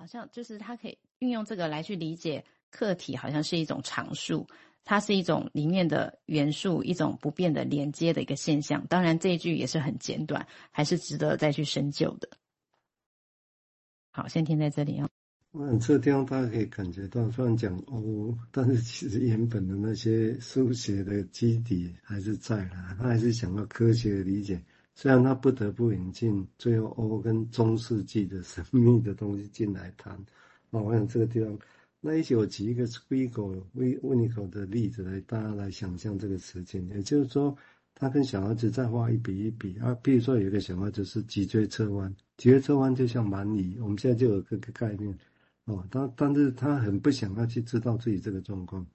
[0.00, 4.46] 好像就是他可以运用这个来去理解客体，好像是一种常数，
[4.82, 8.86] 它是一种里面的元素，一种不变的连接的一个现象。
[8.86, 12.30] 当然，这一句也是很简短，还是值得再去深究的。
[14.10, 15.06] 好，先停在这里啊。
[15.52, 24.64] 嗯，这个地方大家可以感觉到，虽然讲哦但是其实原本的那些书写的基底还是在的，他还是想要科学的理解。
[25.00, 30.12] 虽然他不得不引进最后欧跟中世纪的神秘的东西进来谈，
[30.70, 31.58] 啊， 我想这个地方，
[32.02, 37.56] 那一起我举一个 Spiegel 维维尼口的例子来，大家来想象这个时间，也就是说，
[37.94, 45.18] 他跟小孩子在画一笔一笔啊，比如说有一个小孩子是脊椎侧弯，脊椎侧弯就像蛮夷，我们现在就有这个概念，
[45.64, 48.86] 哦，他但是他很不想要去知道自己这个状况，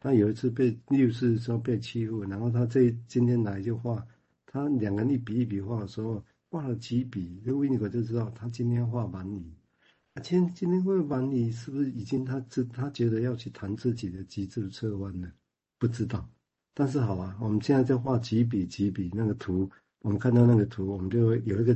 [0.00, 4.04] 他有一次被，例如是说被欺负，然后他这今天来就画。
[4.52, 9.50] 他两个人一笔一笔画的时候，画了几笔，这维尼口就知道他今天画蛮夷。
[10.14, 15.32] 他今天今天画蛮夷，是不是已经他自他觉得要去谈自己的脊椎侧弯了？
[15.78, 16.28] 不知道。
[16.74, 21.74] 但是好啊，我们现在在画几笔几笔那个图，我们看到那个图，我们就会有一个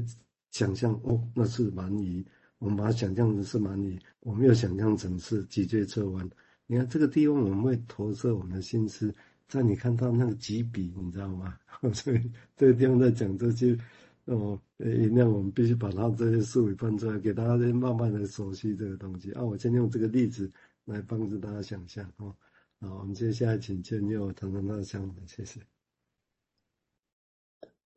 [0.51, 2.23] 想象哦，那是蛮夷。
[2.59, 6.29] 我们把它想象成是蛮夷，我们又想象成是脊椎侧弯。
[6.67, 9.15] 你看这个地方，我们会投射我们的心思。
[9.49, 11.57] 在你看到那个几笔，你知道吗？
[11.95, 13.79] 所以这个地方在讲这些，
[14.25, 19.31] 哦，呃，那我们必须把它这些术语搬出来，给大家慢慢的熟悉这个东西。
[19.33, 20.51] 啊，我先用这个例子
[20.85, 22.05] 来帮助大家想象。
[22.17, 22.35] 哦，
[22.81, 25.61] 好，我们接下来请建佑谈谈他的想法，谢谢。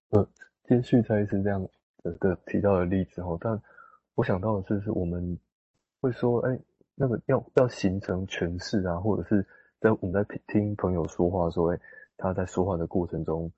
[0.10, 0.30] 呃，
[0.68, 1.68] 接续再一次这样
[2.04, 3.60] 的的提到的例子哈，但
[4.14, 5.40] 我想到的是，是我们
[6.00, 6.60] 会说，哎，
[6.94, 9.44] 那个要要形成诠释啊，或者是。
[9.80, 11.68] 在我们在听朋友说话的时候，
[12.18, 13.50] 他在说话的过程中，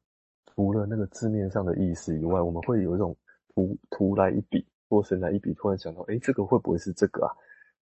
[0.54, 3.18] 除了那个字面上的意思以外，我们会有一种
[3.56, 7.34] 图图来一笔，或神来一笔，突然想到，诶，这个会不会是这个啊？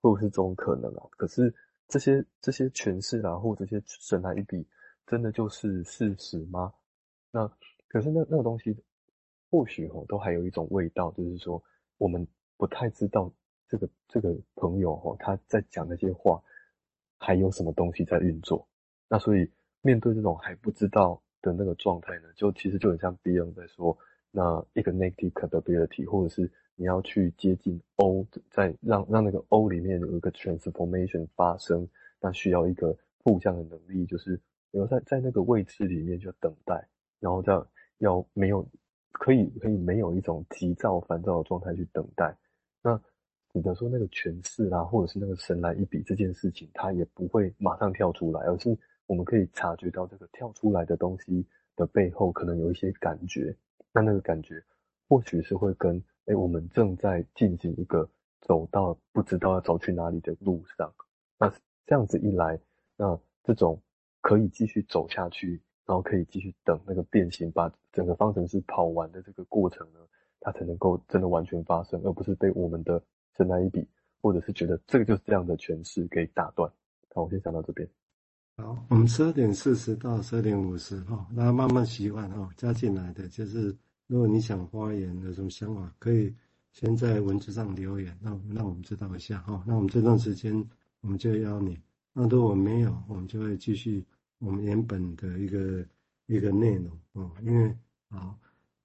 [0.01, 1.07] 会不会是这种可能啊？
[1.17, 1.53] 可是
[1.89, 4.65] 这些这些诠释啊，或这些神来一笔，
[5.05, 6.73] 真的就是事实吗？
[7.33, 7.51] 那
[7.89, 8.77] 可是那那个东西，
[9.51, 11.61] 或许吼都还有一种味道，就是说
[11.97, 12.25] 我们
[12.57, 13.33] 不太知道
[13.67, 16.41] 这个这个朋友吼他在讲那些话。
[17.19, 18.67] 还有什么东西在运作？
[19.09, 19.51] 那所以
[19.83, 23.97] 面对这种还不知道的那个状态呢，就其实就很像 Beyond 在说，
[24.31, 31.89] 那一个 negative capability，或者是你要去接近 O，在让让那个 O 里面有一个 transformation 发生，
[32.21, 34.37] 那需要一个互相的能力，就是
[34.71, 36.89] 比如在在那个位置里面就等待，
[37.21, 37.53] 然后再
[37.99, 38.67] 要没有
[39.13, 42.37] 可以可以没有一种急躁烦躁的状态去等待，
[42.83, 43.01] 那。
[43.53, 48.77] 你的说那个诠释啦，或者是那个神来一笔这件事情，它也不会马上跳出来，而是
[49.07, 51.45] 我们可以察觉到这个跳出来的东西
[51.75, 53.57] 的背后，可能有一些感觉。
[53.91, 54.63] 那那个感觉，
[55.09, 58.09] 或许是会跟哎、我们正在进行一个
[58.43, 60.93] 走到不知道要走去哪里的路上。
[61.39, 61.51] 那
[61.87, 62.61] 这样子一来，
[62.99, 63.81] 那这种
[64.21, 70.01] 可以继续走下去，然后可以继续等那个变形，把整个方程式跑完的这个过程呢，
[70.39, 73.03] 它才能够真的完全发生，而不是被我们的。
[73.39, 73.87] 神来一笔，
[74.21, 76.71] 或者是觉得这个就是这样的诠释给打断。
[77.15, 77.89] 好，我先讲到这边。
[78.57, 82.51] 好，我们十二点四十到十二点五十哈，大家慢慢习惯哈。
[82.57, 83.75] 加进来的就是，
[84.09, 86.35] 如果你想发言有什么想法，可以
[86.73, 89.63] 先在文字上留言，让让我们知道一下哈。
[89.65, 90.53] 那我们这段时间
[91.01, 91.79] 我们就邀你。
[92.13, 94.05] 那如果没有，我们就会继续
[94.41, 95.87] 我们原本的一个
[96.27, 97.73] 一个内容哦，因为
[98.11, 98.37] 好。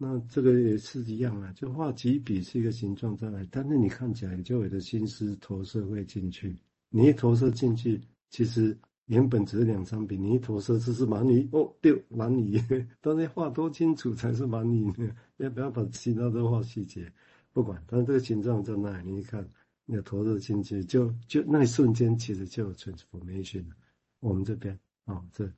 [0.06, 6.58] 那这个也是一样啊，就画几笔是一个形状在来，但是你看起来就有的心思投射会进去。
[6.90, 12.62] 你一投射进去，其实原本只是两三笔，你一投射就是蛮夷哦，对，蛮夷，
[13.00, 15.10] 但是画多清楚才是蛮夷呢？
[15.38, 17.10] 要不要把其他都画细节？
[17.54, 19.48] 不管，但是这个形状在那里，你一看，
[19.86, 23.76] 你投射进去，就就那一瞬间，其实就有 transformation 了。
[24.20, 25.50] 我们这边啊、哦，这。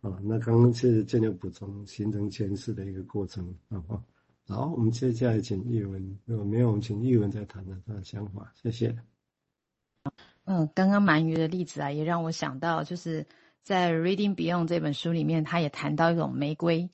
[0.00, 4.04] 啊，那刚刚是建立补充形成诠释的一个过程，好不好？
[4.46, 8.96] 好，我们接下来请译文，如果没有，我们请译文再谈谈他的想法，谢谢。
[10.44, 13.26] 嗯，刚刚鳗鱼的例子啊，也让我想到，就是
[13.64, 16.88] 在《Reading Beyond》这本书里面，他也谈到一种玫瑰，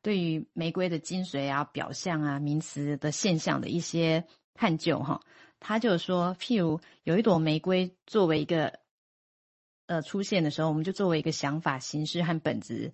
[0.00, 4.24] 对于玫瑰的精髓啊、表象啊、名词的现象的一些
[4.54, 5.20] 探究哈。
[5.58, 8.83] 他就说，譬如有一朵玫瑰作为一个。
[9.86, 12.92] 呃，出现的时候，我们就作为一个想法、形式和本质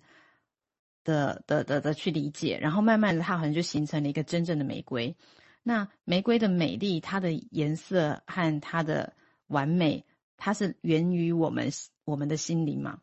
[1.03, 5.15] 的的的的去理解，然后慢慢的，它好像就形成了一个真正的玫瑰。
[5.63, 9.13] 那玫瑰的美丽，它的颜色和它的
[9.47, 10.05] 完美，
[10.35, 11.71] 它是源于我们
[12.03, 12.99] 我们的心灵嘛。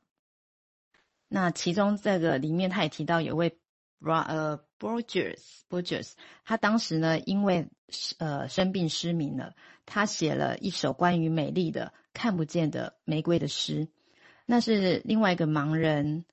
[1.29, 3.59] 那其中这个里面，他也提到有位
[4.01, 5.39] Bra 呃 Borges
[5.69, 6.13] Borges，
[6.45, 7.69] 他当时呢，因为
[8.19, 9.55] 呃生病失明了，
[9.85, 13.87] 他写了一首关于美丽的看不见的玫瑰的诗，
[14.45, 16.25] 那是另外一个盲人，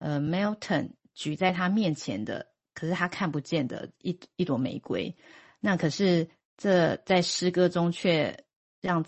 [0.00, 5.16] 呃，Milton 举在他面前的，可是他看不见的一一朵玫瑰。
[5.60, 8.44] 那可是这在诗歌中却
[8.80, 9.06] 让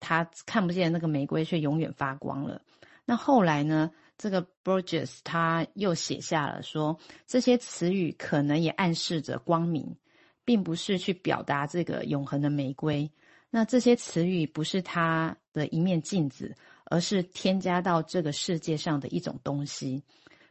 [0.00, 2.60] 他看不见那个玫瑰却永远发光了。
[3.04, 3.92] 那后来呢？
[4.18, 9.96] 这个 Borges 他又写下了说，这些词语可能也暗示着光明，
[10.44, 13.08] 并不是去表达这个永恒的玫瑰。
[13.50, 16.54] 那这些词语不是他的一面镜子，
[16.86, 20.02] 而是添加到这个世界上的一种东西。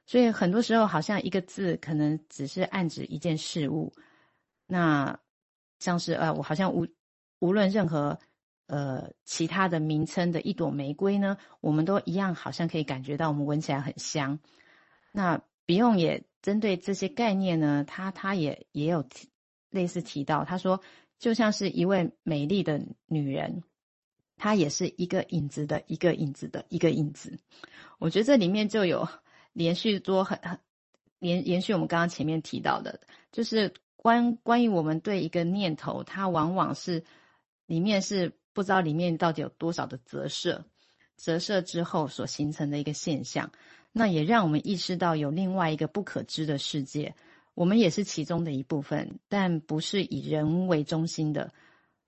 [0.06, 3.94] 所以很多时候，好像一个字可能只是暗指一件事物。
[4.66, 5.20] 那
[5.80, 6.88] 像是呃，我好像无
[7.40, 8.20] 无论任何。
[8.70, 14.38] 呃，其他的名称的一朵玫瑰呢，我们都一样，好像可以感觉到我们闻起来很香。
[15.14, 19.06] 那 Beyond 也针对这些概念呢，他他也也有
[19.70, 20.82] 类似提到，他说
[21.20, 23.64] 就像是一位美丽的女人，
[24.36, 27.40] 她也是一个影子的一个影子的一个影子。
[28.00, 29.08] 我觉得这里面就有
[29.54, 30.60] 连续多很很
[31.20, 33.00] 连延续我们刚刚前面提到的，
[33.32, 37.04] 就是关关于我们对一个念头，它往往是
[37.66, 38.34] 里面是。
[38.54, 40.66] 不知道里面到底有多少的折射，
[41.16, 43.52] 折射之后所形成的一个现象，
[43.92, 47.14] 那也让我们意识到有另外一个不可知的世界，
[47.58, 51.52] 我们也是其中的一部分，但不是以人为中心的。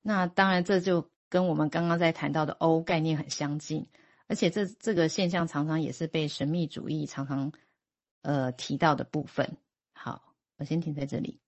[0.03, 3.87] 那当然，这就跟我们刚刚在谈到的 O 概念很相近，
[4.27, 7.51] 而且这这个现象常常也是被神秘主义常常
[8.21, 9.57] 呃提到的部分。
[9.91, 11.39] 好，我先停在这里。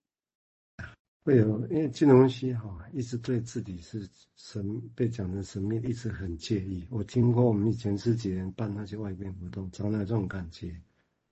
[1.24, 6.88] 会有，因为金融系哈一直对自己是神被讲成神秘，一直很介意。
[6.90, 10.76] 我听过我们以前十几年办那些外边活动，常有这种感觉。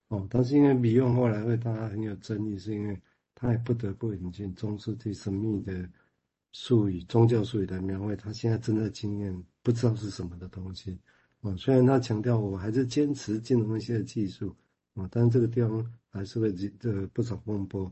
[0.09, 3.01] 哦，但是因为 Beyond 后来为大家很有争议，是因为
[3.33, 5.89] 他也不得不引进中世纪神秘的
[6.51, 10.99] 术语、宗教术语来描绘他现在正在经验不知道是什么的东西。
[11.41, 14.55] 哦，虽然他强调我还是坚持金融一些技术，
[14.95, 17.91] 哦，但是这个地方还是会这个不少风波。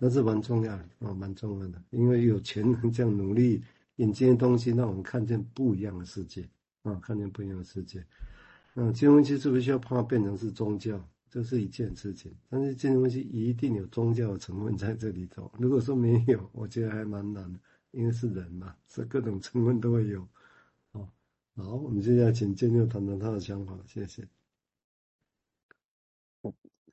[0.00, 3.60] 但是蛮重要的啊，蛮重要的，因为有钱人这样努力
[3.96, 6.48] 引进的东西，让我们看见不一样的世界
[6.82, 8.06] 啊，看见不一样的世界。
[8.76, 11.04] 嗯，金融机是不是需要怕变成是宗教？
[11.30, 12.34] 这是一件事情。
[12.48, 15.50] 但是金融机一定有宗教的成分在这里头。
[15.58, 17.58] 如果说没有，我觉得还蛮难的，
[17.90, 20.26] 因为是人嘛，是各种成分都会有。
[20.92, 21.08] 好，
[21.56, 24.26] 好，我们现在请建六谈谈他的想法，谢谢。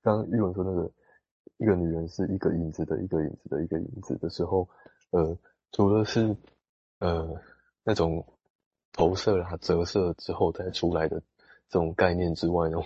[0.02, 0.92] 刚刚玉文说那个。
[1.58, 4.68] 一个女人是一个影子的一个影子的一个影子的时候，
[5.12, 5.38] 呃，
[5.72, 6.36] 除了是
[7.00, 7.42] 呃
[7.82, 8.28] 那种
[8.92, 11.24] 投射啊、折射之后再出来的
[11.70, 12.78] 这种概念之外呢，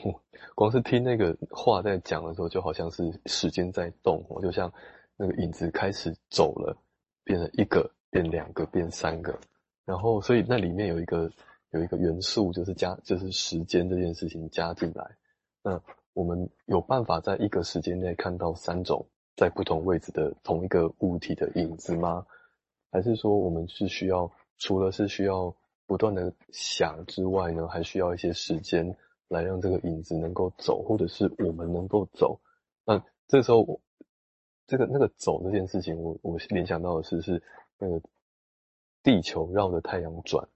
[0.56, 4.72] 光是听那个话在讲的时候，就好像是时间在动，我就像
[5.16, 6.78] 那个影子开始走了，
[7.24, 9.40] 变成一个，变两个，变三个，
[9.86, 11.32] 然后所以那里面有一个
[11.72, 15.18] 有一个元素，就是加就是时间这件事情加进来，
[15.64, 15.82] 那。
[16.14, 22.26] 我们有办法在一个时间内看到三种在不同位置的同一个物体的影子吗？
[22.92, 25.56] 还是说我们是需要除了是需要
[25.90, 28.96] 不断的想之外呢，还需要一些时间
[29.28, 32.40] 来让这个影子能够走，或者是我们能够走？
[32.86, 33.82] 那这时候
[34.68, 37.42] 这个那个走这件事情，我我联想到的是是
[37.80, 38.00] 那个
[39.02, 40.48] 地球绕着太阳转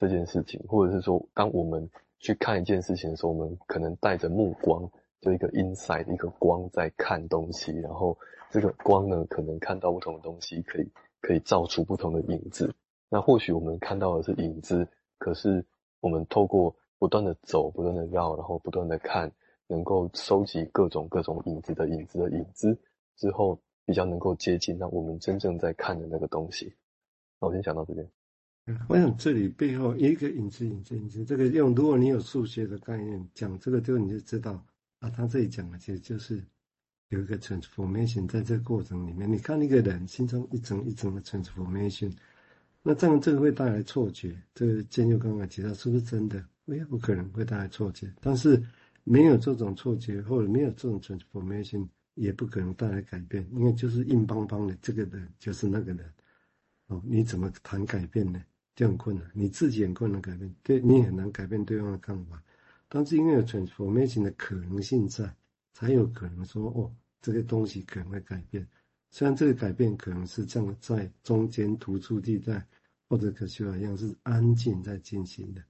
[0.00, 4.90] 这件事情，或者是说当我们去看一件事情的时候，我们可能带着目光。
[5.20, 8.18] 就一个 inside 一个光在看东西，然后
[8.50, 12.74] 这个光呢，可能看到不同的东西，可以可以照出不同的影子。
[13.12, 14.88] 那或许我们看到的是影子，
[15.18, 15.62] 可是
[16.00, 19.30] 我们透过不断的走，不断的绕，然后不断的看，
[19.66, 22.74] 能够收集各种各种影子的影子的影子
[23.18, 26.74] 之后，比较能够接近那我们真正在看的那个东西。
[27.38, 28.10] 那我先讲到这边。
[28.88, 34.64] 我想这里背后一个影子，影子，影子，这个用如果你有数学的概念讲这个，就你就知道。
[35.00, 36.42] 啊，他这里讲的其实就是
[37.08, 39.30] 有一个 transformation 在这个过程里面。
[39.30, 42.10] 你看一个人心中一层一层的 transformation，
[42.82, 44.36] 那这样这个会带来错觉。
[44.54, 46.44] 这个建佑刚刚提到是不是真的？
[46.66, 48.12] 哎呀，不可能会带来错觉。
[48.20, 48.62] 但是
[49.04, 56.12] 没有这种错觉，或者没有这种 transformation，也不可能带来改变，因为就是硬邦邦的这个人就是那个人。
[56.88, 58.42] 哦，你怎么谈改变呢？
[58.74, 62.42] 这样困难，你自己很困难改变，对你很难改变对方的看法。
[62.88, 65.34] 但是因为有 transformation 的可能性在，
[65.72, 68.66] 才有可能说哦，这个东西可能会改变。
[69.14, 72.66] 虽然这个改变可能是这样在中间突出地带，
[73.10, 75.62] 或者可修好像是安静在进行的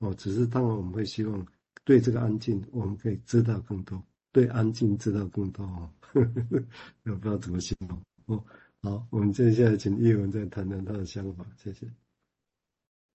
[0.00, 0.14] 哦。
[0.14, 1.46] 只是当然我们会希望
[1.82, 4.00] 对这个安静，我们可以知道更多，
[4.32, 5.90] 对安静知道更多哦。
[6.12, 6.64] 呵呵呵，
[7.04, 8.44] 我不知道怎么形容哦。
[8.82, 11.90] 好，我们接下来请叶文再谈谈他的想法，谢谢。